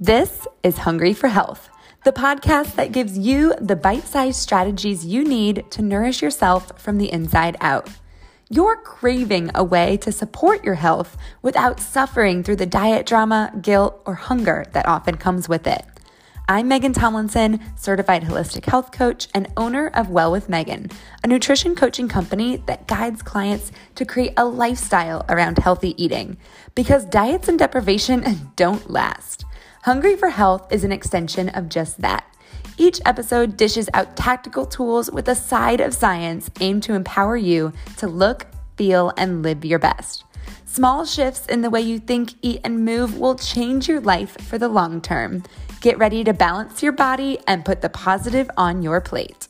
[0.00, 1.70] This is Hungry for Health,
[2.04, 6.98] the podcast that gives you the bite sized strategies you need to nourish yourself from
[6.98, 7.90] the inside out.
[8.48, 14.00] You're craving a way to support your health without suffering through the diet drama, guilt,
[14.06, 15.84] or hunger that often comes with it.
[16.48, 20.92] I'm Megan Tomlinson, certified holistic health coach and owner of Well with Megan,
[21.24, 26.36] a nutrition coaching company that guides clients to create a lifestyle around healthy eating
[26.76, 29.44] because diets and deprivation don't last.
[29.82, 32.24] Hungry for Health is an extension of just that.
[32.78, 37.72] Each episode dishes out tactical tools with a side of science aimed to empower you
[37.98, 40.24] to look, feel, and live your best.
[40.66, 44.58] Small shifts in the way you think, eat, and move will change your life for
[44.58, 45.44] the long term.
[45.80, 49.46] Get ready to balance your body and put the positive on your plate.